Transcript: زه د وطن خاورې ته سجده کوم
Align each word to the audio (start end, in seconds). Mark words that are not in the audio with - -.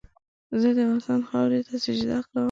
زه 0.61 0.69
د 0.77 0.79
وطن 0.91 1.19
خاورې 1.29 1.59
ته 1.67 1.73
سجده 1.83 2.17
کوم 2.27 2.39